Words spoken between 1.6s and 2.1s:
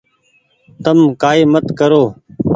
ڪرو۔